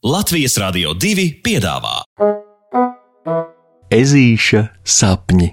Latvijas 0.00 0.54
Rādio 0.56 0.94
2 0.96 1.42
piedāvā 1.44 1.98
Ezīša 3.92 4.62
sapņi. 4.80 5.50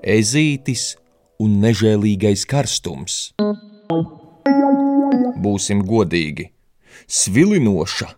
Ezītis 0.00 0.94
un 1.36 1.60
nežēlīgais 1.60 2.48
karstums. 2.48 3.20
Būsim 5.38 5.84
godīgi. 5.86 6.48
Svilinoša 7.06 8.08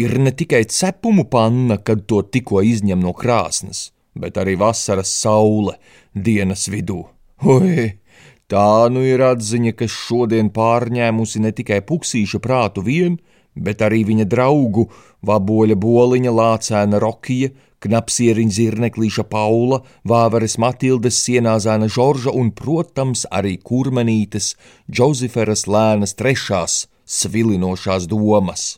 ir 0.00 0.18
ne 0.18 0.32
tikai 0.32 0.64
cepumu 0.64 1.26
panna, 1.30 1.76
kad 1.76 2.06
to 2.06 2.22
tikko 2.22 2.62
izņem 2.64 3.00
no 3.04 3.12
krāsnes, 3.16 3.90
bet 4.14 4.38
arī 4.40 4.56
vasaras 4.60 5.10
saule 5.22 5.76
dienas 6.14 6.68
vidū. 6.72 7.02
Oi, 7.44 7.88
tā 8.50 8.88
nu 8.92 9.02
ir 9.06 9.22
atziņa, 9.24 9.74
kas 9.76 9.96
šodien 10.06 10.50
pārņēmusi 10.54 11.42
ne 11.44 11.52
tikai 11.56 11.80
puksīša 11.86 12.40
prātu 12.44 12.84
vien, 12.86 13.18
bet 13.54 13.82
arī 13.82 14.04
viņa 14.08 14.28
draugu 14.30 14.86
vaboļa 15.26 15.76
boliņa 15.80 16.32
lācēna 16.38 17.00
Rokija, 17.02 17.50
knapsieriņa 17.84 18.56
zirneklīša 18.56 19.24
Paula, 19.30 19.80
vāveres 20.04 20.58
Matildes, 20.60 21.20
sienāzēna 21.24 21.88
Žorža 21.90 22.34
un, 22.36 22.52
protams, 22.56 23.26
arī 23.30 23.56
kurmenītes 23.58 24.54
Džoziferas 24.90 25.66
lēnas 25.70 26.16
trešās 26.18 26.84
svilinošās 27.10 28.06
domas. 28.10 28.76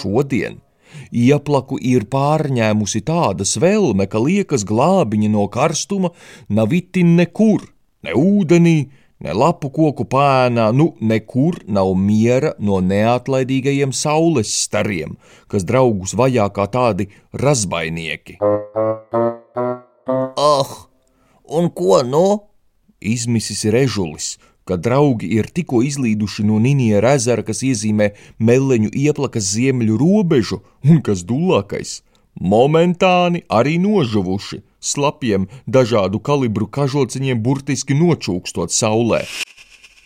Šodien 0.00 0.60
ieplaku 1.10 1.78
ir 1.82 2.06
pārņēmusi 2.10 3.02
tāda 3.08 3.46
svelme, 3.48 4.06
ka 4.10 4.20
liekas 4.22 4.66
glābiņa 4.68 5.30
no 5.32 5.46
karstuma 5.52 6.12
nav 6.48 6.74
itin 6.76 7.16
nekur, 7.18 7.66
ne 8.06 8.14
ūdenī, 8.18 8.76
ne 9.24 9.32
lapu 9.32 9.70
koku 9.72 10.04
pēnā, 10.04 10.68
nu 10.76 10.90
nekur 11.00 11.62
nav 11.66 11.94
miera 11.96 12.52
no 12.60 12.80
neatlaidīgajiem 12.84 13.94
saules 13.96 14.52
stariem, 14.66 15.16
kas 15.48 15.64
draugus 15.64 16.12
vajā 16.18 16.50
kā 16.52 16.68
tādi 16.68 17.08
razbainieki. 17.32 18.38
Ah, 20.36 20.74
un 21.48 21.70
ko 21.72 22.02
no? 22.04 22.26
Izmisis 23.04 23.64
režulis, 23.72 24.34
ka 24.68 24.76
draugi 24.80 25.28
ir 25.36 25.48
tikko 25.52 25.82
izlīduši 25.84 26.44
no 26.48 26.60
Niniera 26.60 27.14
ezera, 27.18 27.44
kas 27.44 27.60
iezīmē 27.64 28.10
meleņu 28.40 28.92
ieplakas 28.96 29.50
ziemeļu 29.56 29.98
robežu, 30.00 30.60
un 30.88 31.00
kas 31.04 31.24
dulākais- 31.28 32.00
momentāni 32.52 33.44
arī 33.48 33.76
nožuvuši, 33.80 34.62
slapjiem 34.84 35.48
dažādu 35.66 36.20
kalibru 36.20 36.68
kažociņiem 36.68 37.40
burtiski 37.42 37.96
nočūkstot 37.98 38.74
saulē. 38.74 39.24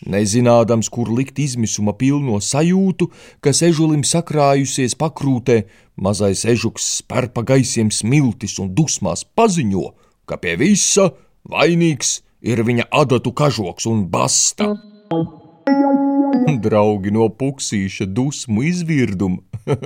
Nezinādams, 0.07 0.87
kur 0.87 1.09
likt 1.11 1.39
izmisuma 1.43 1.91
pilno 1.91 2.37
sajūtu, 2.39 3.09
kas 3.43 3.59
ežulim 3.67 4.05
sakrājusies 4.07 4.95
pakrūtē, 4.95 5.65
mazais 5.99 6.45
ežuks 6.47 6.85
spēr 7.01 7.27
pa 7.35 7.43
gaisiem 7.43 7.91
smiltis 7.91 8.55
un 8.63 8.71
dusmās 8.75 9.25
paziņo, 9.35 9.89
ka 10.23 10.39
pie 10.39 10.55
visa 10.61 11.09
vainīgs 11.51 12.21
ir 12.47 12.63
viņa 12.63 12.87
adatu 12.95 13.35
kažoks 13.35 13.89
un 13.91 14.05
basta. 14.07 14.71
Draugi 16.63 17.11
no 17.11 17.27
puksīša 17.35 18.07
dusmu 18.15 18.63
izvirduma 18.69 19.43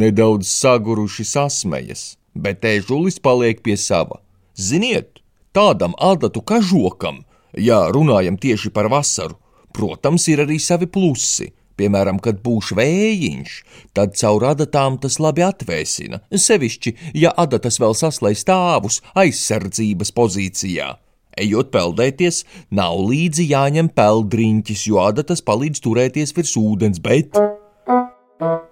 nedaudz 0.00 0.50
saguruši 0.52 1.24
sasmejas, 1.24 2.18
bet 2.38 2.64
ežulis 2.64 3.18
paliek 3.22 3.60
pie 3.62 3.76
sava. 3.76 4.20
Ziniet, 4.58 5.20
tādam 5.54 5.94
adatu 5.98 6.42
kažokam, 6.42 7.22
ja 7.54 7.86
runājam 7.94 8.38
tieši 8.40 8.72
par 8.74 8.90
vasaru, 8.92 9.36
protams, 9.74 10.26
ir 10.32 10.44
arī 10.46 10.58
savi 10.62 10.88
plusi. 10.90 11.52
Piemēram, 11.78 12.16
kad 12.18 12.40
būs 12.42 12.72
vējiņš, 12.74 13.52
tad 13.94 14.16
caur 14.18 14.48
adatām 14.50 14.96
tas 14.98 15.20
labi 15.22 15.44
atvēsina, 15.46 16.24
sevišķi, 16.34 16.94
ja 17.22 17.30
adatas 17.38 17.78
vēl 17.78 17.94
saslēj 17.94 18.40
stāvus 18.40 18.98
aizsardzības 19.14 20.10
pozīcijā. 20.16 20.96
Ejot 21.38 21.70
peldēties, 21.70 22.42
nav 22.74 22.98
līdzi 22.98 23.46
jāņem 23.52 23.92
peldriņķis, 23.94 24.84
jo 24.90 24.98
adatas 25.06 25.44
palīdz 25.46 25.84
turēties 25.86 26.34
virs 26.34 26.58
ūdens, 26.58 26.98
bet, 27.04 27.38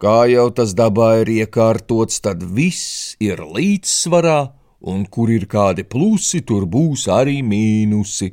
kā 0.03 0.19
jau 0.31 0.49
tas 0.55 0.75
dabā 0.79 1.11
ir 1.23 1.33
iekārtots, 1.37 2.21
tad 2.25 2.43
viss 2.43 3.15
ir 3.21 3.43
līdzsvarā, 3.45 4.41
un 4.87 5.07
kur 5.11 5.33
ir 5.33 5.47
kādi 5.51 5.85
plusi, 5.85 6.43
tur 6.47 6.67
būs 6.67 7.07
arī 7.13 7.41
mīnusi. 7.43 8.33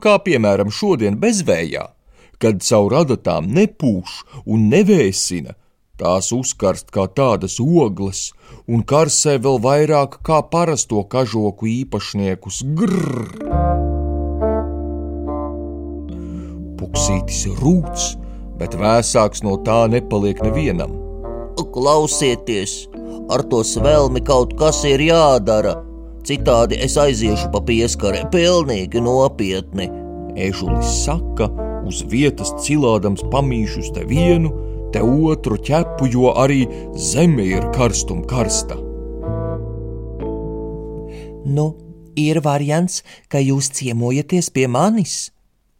Kā 0.00 0.16
piemēram 0.24 0.70
šodien 0.72 1.20
bezvējā, 1.20 1.84
kad 2.40 2.64
caur 2.64 3.00
adatām 3.04 3.52
nepūš 3.52 4.22
un 4.46 4.70
nevēsina, 4.72 5.54
Tās 5.94 6.32
uzkarst 6.34 6.88
kā 6.90 7.04
tādas 7.06 7.60
ogles, 7.62 8.32
un 8.66 8.80
karsē 8.82 9.36
vēl 9.38 9.60
vairāk 9.62 10.16
kā 10.26 10.40
parasto 10.50 11.04
kažoku 11.06 11.68
īpašniekus. 11.70 12.64
Grrr! 12.80 13.28
Puksītis 16.80 17.44
rūts, 17.60 18.08
bet 18.64 18.78
vēsāks 18.80 19.44
no 19.44 19.58
tā 19.60 19.84
nepaliek 19.92 20.40
nevienam. 20.44 20.96
Klausieties, 21.74 22.86
ar 23.34 23.42
to 23.50 23.64
svelmi 23.66 24.20
kaut 24.24 24.52
kas 24.58 24.84
ir 24.88 25.02
jādara. 25.02 25.74
Citādi 26.24 26.78
es 26.80 26.94
aiziešu 27.00 27.50
pa 27.52 27.60
pieskari, 27.66 28.22
pilnīgi 28.32 29.02
nopietni. 29.02 29.88
Ežulis 30.38 30.92
saka, 31.02 31.50
uz 31.84 32.00
vietas 32.08 32.54
cilādams 32.64 33.26
pamīšus 33.32 33.90
te 33.96 34.06
vienu, 34.08 34.54
te 34.94 35.02
otru 35.02 35.58
ķepu, 35.58 36.08
jo 36.14 36.32
arī 36.38 36.62
zeme 36.94 37.50
ir 37.58 37.66
karstuma 37.74 38.24
karsta. 38.30 38.78
Nu, 41.44 41.68
ir 42.16 42.40
variants, 42.40 43.02
ka 43.28 43.42
jūs 43.42 43.74
ciemojaties 43.74 44.54
pie 44.54 44.70
manis. 44.70 45.33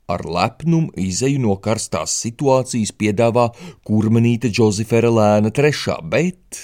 Ar 0.04 0.20
lepnumu 0.28 0.92
izeju 1.00 1.40
no 1.40 1.54
karstās 1.64 2.12
situācijas 2.20 2.92
piedāvā 3.00 3.46
kurmenīte 3.88 4.50
Džozefera 4.52 5.08
lēna 5.08 5.48
trešā, 5.54 5.96
bet, 6.12 6.58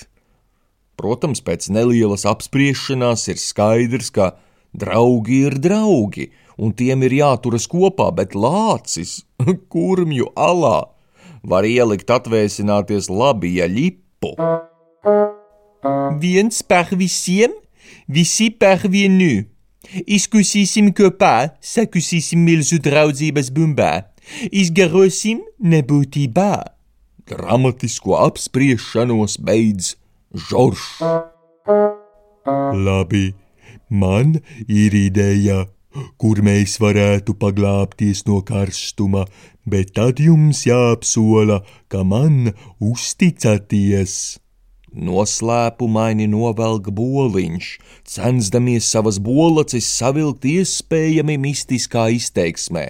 protams, 1.00 1.40
pēc 1.40 1.70
nelielas 1.72 2.26
apspriešanās 2.28 3.24
ir 3.32 3.40
skaidrs, 3.40 4.10
ka 4.12 4.34
draugi 4.76 5.40
ir 5.48 5.56
draugi, 5.56 6.28
un 6.60 6.74
tiem 6.76 7.06
ir 7.08 7.16
jāturas 7.16 7.64
kopā, 7.70 8.10
bet 8.12 8.36
lācis 8.36 9.22
kurmju 9.72 10.28
alā 10.36 10.90
var 11.40 11.64
ielikt 11.64 12.12
atvēsināties 12.12 13.08
labi, 13.08 13.54
ja 13.56 13.70
ļipu. 13.72 14.34
Viens 16.20 16.60
par 16.60 16.92
visiem, 16.92 17.56
visi 18.04 18.50
par 18.52 18.84
vienu. 18.84 19.46
Izkusīsim 19.88 20.90
kopā, 20.96 21.56
sakusīsim 21.64 22.42
milzu 22.44 22.78
draudzības 22.84 23.50
bumbā, 23.56 23.92
izgarosim 24.52 25.40
nebūtībā. 25.60 26.52
Dramatisko 27.30 28.18
apspriešanos 28.20 29.38
beidz 29.40 29.94
Žoržs. 30.50 31.00
Labi, 32.86 33.26
man 33.90 34.38
ir 34.68 34.94
ideja 34.94 35.64
kur 36.20 36.40
mēs 36.46 36.76
varētu 36.82 37.34
paglābties 37.40 38.24
no 38.28 38.40
karstuma, 38.46 39.24
bet 39.66 39.94
tad 39.98 40.22
jums 40.22 40.64
jāapsola, 40.68 41.60
ka 41.90 42.04
man 42.06 42.52
uzticaties. 42.78 44.38
Noslēpumaini 44.90 46.26
novelk 46.26 46.88
boliņš, 46.90 47.66
censdamies 48.10 48.88
savas 48.90 49.20
bolacis 49.22 49.86
savilkt 49.86 50.48
iespējami 50.50 51.38
mistiskā 51.38 52.08
izteiksmē. 52.16 52.88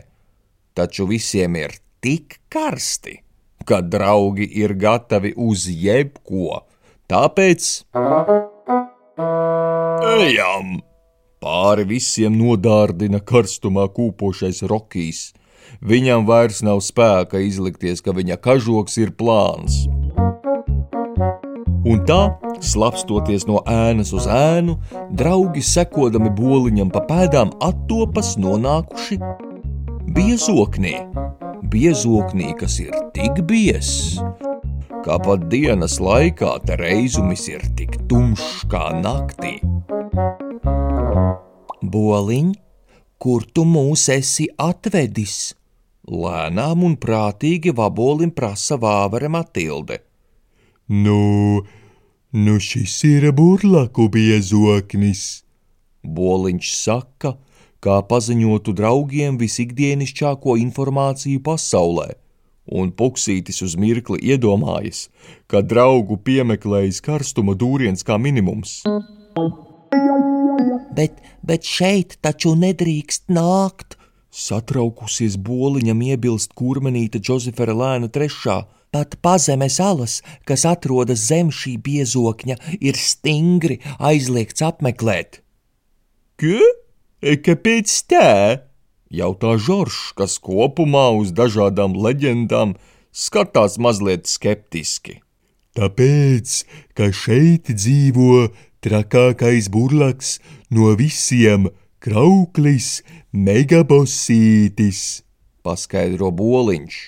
Taču 0.72 1.04
visiem 1.10 1.58
ir 1.60 1.76
tik 2.00 2.38
karsti, 2.48 3.18
ka 3.68 3.82
draugi 3.84 4.48
ir 4.62 4.72
gatavi 4.80 5.34
uz 5.36 5.66
jebko, 5.68 6.62
tāpēc 7.10 7.68
ejam! 10.16 10.80
Pāri 11.40 11.86
visiem 11.88 12.34
nodārdina 12.36 13.20
karstumā 13.24 13.86
kūpošais 13.96 14.60
rokijs. 14.68 15.30
Viņam 15.80 16.26
vairs 16.28 16.60
nav 16.60 16.82
spēka 16.84 17.40
izlikties, 17.40 18.04
ka 18.04 18.12
viņa 18.12 18.36
kažoks 18.44 19.00
ir 19.00 19.16
plāns. 19.16 19.86
Un 21.90 22.04
tā, 22.06 22.18
slapstoties 22.62 23.48
no 23.48 23.64
ēnas 23.66 24.12
uz 24.14 24.28
ēnu, 24.30 24.76
draugi 25.10 25.62
sekodami 25.64 26.30
boliņam 26.38 26.92
pa 26.94 27.02
pēdām 27.08 27.50
attopas 27.66 28.36
nonākuši 28.38 29.18
biezoknī. 30.14 30.94
biezoknī, 31.70 32.50
kas 32.58 32.78
ir 32.82 32.94
tik 33.14 33.42
biezs, 33.46 34.18
kā 35.04 35.18
pat 35.22 35.46
dienas 35.50 35.98
laikā 36.02 36.52
te 36.66 36.76
reizumis 36.78 37.46
ir 37.48 37.62
tik 37.78 37.98
tumšs 38.10 38.64
kā 38.70 38.90
naktī. 39.02 39.58
Boliņ, 41.82 42.52
kur 43.18 43.46
tu 43.54 43.64
mūs 43.64 44.08
esi 44.14 44.46
atvedis? 44.58 45.54
Lēnām 46.10 46.86
un 46.86 46.96
prātīgi 46.96 47.74
vabolim 47.76 48.30
prasa 48.34 48.78
vāvere 48.78 49.28
Matilde. 49.30 50.00
Nu, 50.90 51.62
nu 52.32 52.60
šis 52.60 53.04
ir 53.04 53.30
burlaku 53.32 54.08
biezoknis. 54.08 55.42
Boliņš 56.00 56.68
saka, 56.78 57.34
kā 57.84 57.98
paziņotu 58.08 58.72
draugiem 58.76 59.36
visikdienišķāko 59.40 60.54
informāciju 60.62 61.42
pasaulē, 61.44 62.14
un 62.70 62.92
puksītis 62.96 63.60
uz 63.66 63.76
mirkli 63.76 64.20
iedomājas, 64.32 65.08
ka 65.50 65.60
draugu 65.60 66.16
piemeklējis 66.24 67.02
karstuma 67.04 67.56
dūriens 67.58 68.06
kā 68.06 68.16
minimums. 68.16 68.80
Bet, 70.96 71.20
bet 71.42 71.66
šeit 71.66 72.16
taču 72.22 72.54
nedrīkst 72.56 73.28
nākt. 73.28 73.98
Satraukusies 74.30 75.34
boliņam 75.42 76.02
iebilst 76.06 76.54
kurmenīte 76.58 77.18
Džozefera 77.18 77.74
lēna 77.74 78.10
trešā. 78.14 78.62
Pat 78.90 79.16
pazemes 79.22 79.78
alas, 79.82 80.18
kas 80.46 80.64
atrodas 80.66 81.26
zem 81.30 81.50
šī 81.54 81.76
biezokņa, 81.82 82.56
ir 82.82 82.98
stingri 82.98 83.78
aizliegts 83.98 84.62
apmeklēt. 84.66 85.42
Ka? 86.40 86.58
E, 87.22 87.36
kāpēc 87.38 87.94
tā? 88.10 88.30
Jautā 89.10 89.56
Žoržs, 89.58 90.14
kas 90.18 90.38
kopumā 90.42 91.10
uz 91.18 91.34
dažādām 91.34 91.94
leģendām 91.98 92.76
skatās 93.10 93.78
mazliet 93.82 94.30
skeptiski. 94.30 95.18
Tāpēc, 95.74 96.64
ka 96.98 97.10
šeit 97.14 97.70
dzīvo 97.70 98.50
trakākais 98.82 99.70
burlaks 99.70 100.38
no 100.70 100.94
visiem 100.98 101.68
krauklis 102.00 103.00
megabosītis, 103.32 105.22
paskaidro 105.64 106.30
boliņš. 106.32 107.00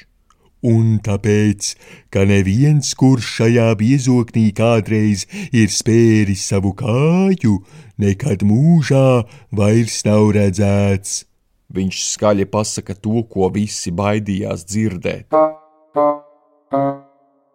Un 0.62 1.00
tāpēc, 1.02 1.72
ka 2.14 2.22
neviens, 2.28 2.92
kurš 2.94 3.30
šajā 3.40 3.72
biezoknī 3.80 4.52
kādreiz 4.54 5.24
ir 5.50 5.72
spēris 5.74 6.44
savu 6.52 6.70
kāju, 6.78 7.56
nekad 7.98 8.44
mūžā 8.46 9.24
vairs 9.50 10.04
nav 10.06 10.30
redzēts. 10.36 11.24
Viņš 11.72 12.02
skaļi 12.12 12.46
pasaka 12.52 12.94
to, 12.94 13.24
ko 13.26 13.48
visi 13.50 13.90
baidījās 13.90 14.62
dzirdēt. 14.68 15.34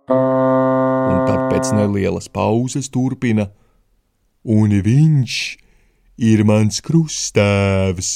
Un 0.08 1.18
tad 1.30 1.48
pēc 1.54 1.72
nelielas 1.78 2.28
pauzes 2.28 2.92
turpina: 2.92 3.48
Un 4.44 4.74
viņš 4.84 5.34
ir 6.18 6.44
mans 6.44 6.82
krustēvs, 6.82 8.12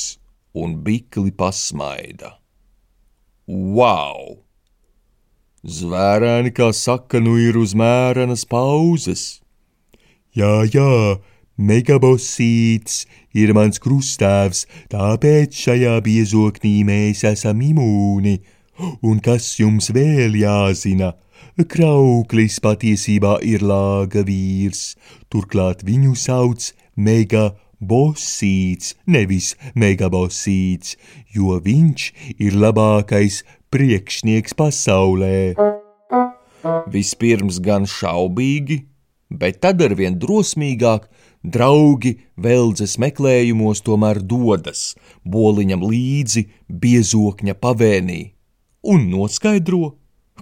un 0.58 0.80
bikli 0.84 1.32
pasmaida. 1.38 2.38
Wow! 3.48 4.42
Zvērēni, 5.62 6.50
kā 6.58 6.72
saka, 6.74 7.22
nu 7.22 7.38
ir 7.38 7.60
uz 7.62 7.76
mērenas 7.78 8.48
pauzes. 8.50 9.42
Jā, 10.34 10.66
jā, 10.66 11.22
megabosīts 11.62 13.06
ir 13.38 13.54
mans 13.54 13.78
krustēvs, 13.78 14.66
tāpēc 14.90 15.54
šajā 15.54 16.00
biezoknī 16.02 16.80
mēs 16.88 17.22
esam 17.30 17.62
imūni. 17.62 18.40
Un 19.06 19.22
kas 19.22 19.54
jums 19.60 19.92
vēl 19.94 20.40
jāzina? 20.42 21.14
Krauklis 21.62 22.58
patiesībā 22.64 23.36
ir 23.46 23.62
lāga 23.62 24.24
vīrs, 24.26 24.96
turklāt 25.30 25.84
viņu 25.86 26.16
sauc 26.18 26.72
megabosīts, 26.98 27.70
nevis 29.06 29.56
megabosīts, 29.76 30.96
jo 31.34 31.58
viņš 31.66 32.08
ir 32.38 32.58
labākais 32.62 33.42
priekšnieks 33.74 34.56
pasaulē. 34.58 35.56
Vispirms 36.94 37.58
gan 37.66 37.88
šaubīgi, 37.90 38.84
bet 39.32 39.62
tad 39.66 39.82
arvien 39.82 40.20
drosmīgāk 40.22 41.08
draugi 41.42 42.20
veldzes 42.38 43.00
meklējumos 43.02 43.82
tomēr 43.82 44.22
dodas 44.22 44.92
boliņam 45.26 45.82
līdzi 45.82 46.46
biezokņa 46.70 47.58
pavēnī 47.58 48.22
un 48.84 49.10
noskaidro, 49.10 49.96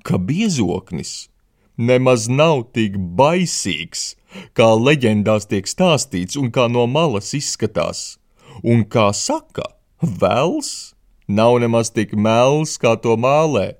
ka 0.03 0.17
biezoknis 0.17 1.29
nemaz 1.77 2.27
nav 2.27 2.69
tik 2.75 2.97
baisīgs, 2.97 4.15
kā 4.57 4.69
leģendās 4.75 5.49
tiek 5.49 5.67
stāstīts 5.67 6.37
un 6.39 6.51
kā 6.53 6.67
no 6.71 6.85
malas 6.87 7.33
izskatās. 7.37 8.17
Un 8.63 8.83
kā 8.85 9.09
saka, 9.15 9.65
vēls 10.01 10.93
nav 11.27 11.59
nemaz 11.63 11.91
tik 11.95 12.15
mels, 12.17 12.77
kā 12.81 12.95
to 13.01 13.15
mālē. 13.17 13.73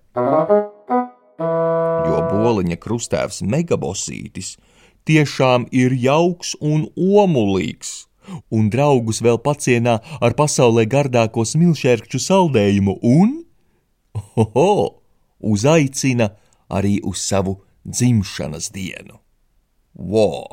Jo 2.10 2.19
boliņa 2.30 2.78
krustēvs 2.81 3.42
megabosītis 3.44 4.56
tiešām 5.10 5.68
ir 5.74 5.96
jauks 5.98 6.54
un 6.62 6.86
omulīgs, 6.95 8.06
un 8.54 8.69
draugus 8.69 9.24
vēl 9.25 9.40
pacienā 9.42 9.98
ar 10.22 10.36
pasaulē 10.38 10.86
gardāko 10.90 11.45
smilšērkšķu 11.48 12.22
saldējumu 12.25 13.00
un, 13.02 13.40
oho, 14.38 14.69
uzaicina 15.40 16.30
arī 16.69 17.00
uz 17.02 17.24
savu 17.25 17.57
dzimšanas 17.88 18.69
dienu. 18.75 19.18
Wow! 20.00 20.48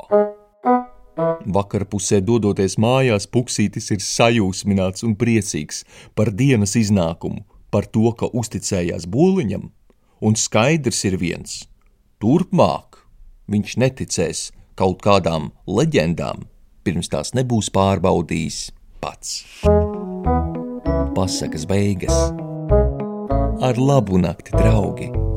Vakarpusē 1.47 2.19
dodoties 2.21 2.75
mājās, 2.77 3.25
puksītis 3.31 3.87
ir 3.95 4.03
sajūsmināts 4.03 5.05
un 5.07 5.15
priecīgs 5.17 5.85
par 6.15 6.33
dienas 6.35 6.75
iznākumu, 6.75 7.45
par 7.71 7.87
to, 7.87 8.11
ka 8.19 8.27
uzticējās 8.27 9.07
būliņam, 9.07 9.69
un 10.21 10.35
skaidrs 10.35 11.05
ir 11.07 11.17
viens- 11.17 11.63
turpmāk 12.21 12.99
viņš 13.47 13.77
neticēs 13.79 14.51
kaut 14.75 15.01
kādām 15.01 15.51
leģendām, 15.65 16.43
pirms 16.83 17.07
tās 17.07 17.33
nebūs 17.33 17.71
pārbaudījis 17.71 18.71
pats. 18.99 19.63
Pasakas 21.15 21.65
beigas 21.65 22.33
ar 23.63 23.79
labu 23.79 24.19
nakti, 24.21 24.51
draugi! 24.53 25.36